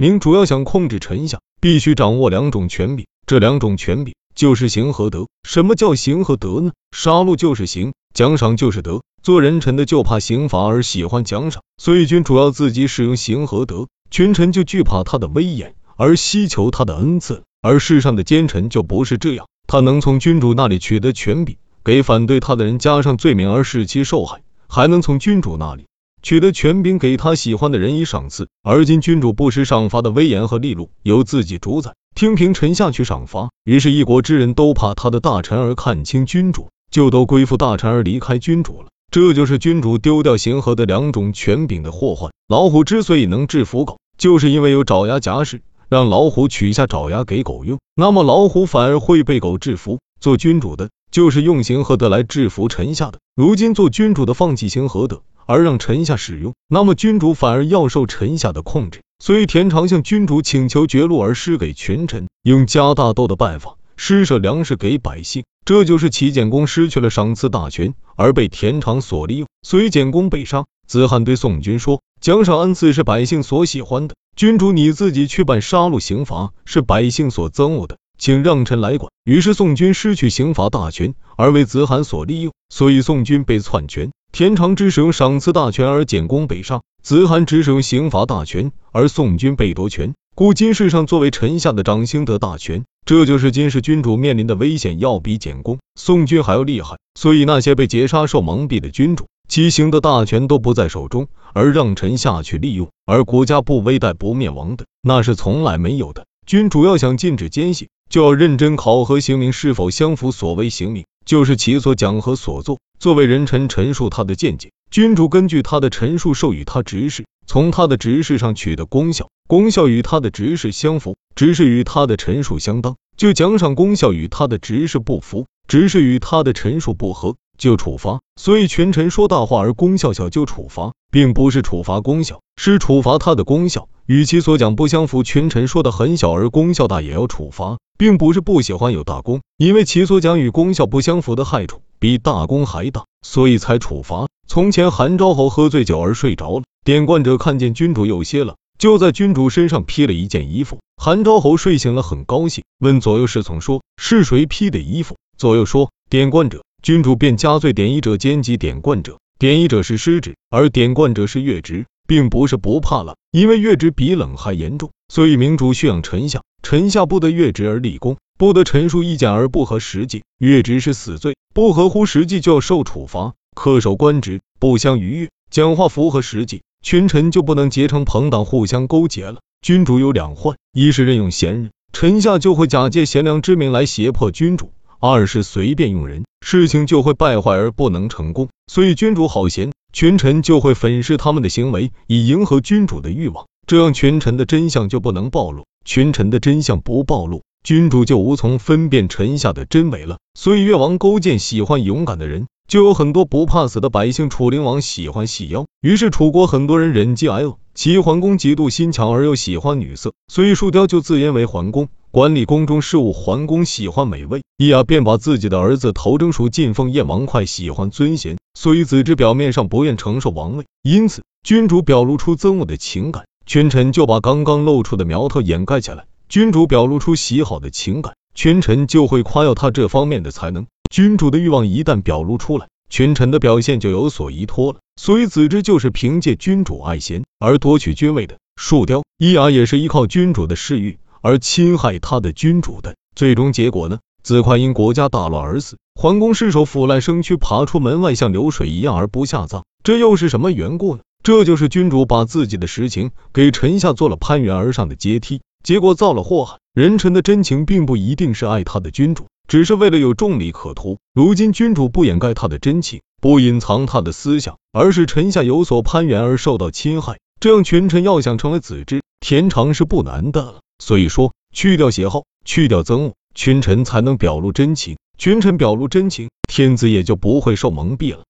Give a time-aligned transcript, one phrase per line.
[0.00, 5.26] 明主要想控制臣下，必须掌握两种权柄，这两种权柄就是刑和德。
[5.42, 6.72] 什么叫刑和德呢？
[6.90, 9.02] 杀戮就是刑，奖赏就是德。
[9.22, 17.42] 做人臣的就怕刑罚而喜欢奖赏，所以君主要自己使用刑和德，群臣就惧怕他的威严而希求他的恩赐。
[17.60, 25.84] 而世上的奸臣就不是这样，他能从君主那里取得权柄，给反对他的人加上罪名而使其受害，还能从君主那里
[26.22, 28.48] 取得权柄，给他喜欢的人以赏赐。
[28.62, 38.88] 而今君主不施赏罚的威严和利禄，由自己主宰，听凭臣下去赏罚，于是，一国之人都怕他的大臣而看清君主，就都归附大臣而离开君主了。
[39.10, 42.30] 这就是君主丢掉行和的两种权柄的祸患。
[42.46, 49.98] 老虎之所以能制服狗，就是因为有爪牙夹饰，让老虎取下爪牙给狗用，那么老虎反而会被狗制服。
[50.20, 53.18] 做君主的，就是用行和德来制服臣下的。
[53.34, 59.00] 如今做君主的放弃行和德，而让臣下使用，那么君主反而要受臣下的控制。
[59.18, 65.42] 所以田常向君主请求绝路而施给群臣，用加大斗的办法施舍粮食给百姓。
[65.64, 70.66] 这就是齐简公失去了赏赐大权，而被田常所利用，所以简公被杀。
[70.86, 84.12] 子罕对宋军说：“奖赏恩赐是百姓所喜欢的，君主你自己去办杀戮刑罚是百姓所憎恶的，请让臣来管。”于是宋军失去刑罚大权，而为子罕所利用，所以宋军被篡权。
[84.32, 90.14] 田常之使用赏赐大权，而简公被杀；子罕只使用刑罚大权，而宋军被夺权。
[90.36, 96.96] 故今世上作为臣下的掌心得大权，这就是今世君主面临的危险，要比简公、宋军还要厉害。
[97.18, 106.24] 所以那些被劫杀、受蒙蔽的君主，其行的大权都不在手中，而让臣下去利用，而国家不危殆不灭亡的，那是从来没有的。
[106.46, 110.32] 君主要想禁止奸细，就要认真考核刑名是否相符。
[110.32, 112.80] 所谓刑名，就是其所讲和所做。
[112.98, 119.28] 作为人臣陈述他的见解，君主根据他的陈述授予他职事，从他的职事上取得功效。
[119.46, 128.18] 功效与他的职事相符，职事与他的陈述相当，就奖赏；功效与他的职事不符，职事与他的陈述不合，就处罚。
[128.34, 135.22] 所以群臣说大话而功效小就处罚，并不是处罚功效，是处罚他的功效与其所讲不相符。
[135.22, 144.26] 群臣说的很小而功效大也要处罚，并不是不喜欢有大功，因为其所讲与功效不相符的害处比大功还大，所以才处罚。
[144.48, 148.56] 从前韩昭侯喝醉酒而睡着了，典冠者看见君主有些了。
[148.78, 159.18] 就在君主身上披了一件衣服，韩昭侯睡醒了，很高兴，问左右侍从说：“是谁披的衣服？”左右说：“典冠者。”君主便加罪典衣者兼及典冠者。
[159.38, 176.62] 典衣者是失职，而典冠者是越职，并不是不怕冷，因为越职比冷还严重，所以明主训养臣下，臣下不得越职而立功，不得陈述意见而不合实际，越职是死罪，不合乎实际就要受处罚，恪守官职，不相逾越，讲话符合实际。
[176.82, 179.40] 群臣就不能结成朋党，互相勾结了。
[179.60, 184.70] 君主有两患：一是任用贤人，臣下就会假借贤良之名来胁迫君主；
[185.02, 188.50] 二是随便用人，事情就会败坏而不能成功。
[188.66, 195.64] 所以君主好贤，群臣就会粉饰他们的行为，以迎合君主的欲望，这样群臣的真相就不能暴露。
[195.86, 200.18] 群臣的真相不暴露，君主就无从分辨臣下的真伪了。
[200.38, 202.46] 所以越王勾践喜欢勇敢的人。
[202.70, 204.30] 就有很多不怕死的百姓。
[204.30, 207.56] 楚灵王喜欢细腰，于是楚国很多人忍饥挨饿。
[207.74, 213.12] 齐桓公嫉妒心强而又喜欢女色，所以树雕就自言为桓公，管理宫中事务。
[213.12, 217.26] 桓公喜欢美味，咿呀便把自己的儿子头征属进奉燕王。
[217.26, 226.04] 哙喜欢尊贤，所以子之表面上不愿承受王位，因此君主表露出憎恶的情感，群臣就把刚刚露出的苗头掩盖起来。
[226.28, 230.66] 君主表露出喜好的情感，群臣就会夸耀他这方面的才能。
[230.90, 234.80] 君主的欲望一旦表露出来，群臣的表现就有所依托了。
[235.00, 238.38] 所以子之就是凭借君主爱贤而夺取君位的。
[238.56, 242.96] 树雕、伊雅也是依靠君主的嗜欲而侵害他的君主的。
[243.14, 244.00] 最终结果呢？
[244.24, 249.62] 子快因国家大乱而死，桓公失手腐烂生蛆，爬出门外，像流水一样而不下葬。
[249.84, 251.02] 这又是什么缘故呢？
[251.22, 256.58] 这就是君主把自己的实情给臣下做了攀援而上的阶梯，结果造了祸害。
[256.74, 259.26] 人臣的真情并不一定是爱他的君主。
[259.50, 260.98] 只是为了有重利可图。
[261.12, 270.60] 如今君主不掩盖他的真情，不隐藏他的思想，而是臣下有所攀援而受到侵害，这样群臣要想成为子之，田常是不难的了。
[270.78, 274.98] 所以说，去掉邪号，去掉憎恶，群臣才能表露真情。
[275.18, 278.18] 群臣表露真情，天子也就不会受蒙蔽了。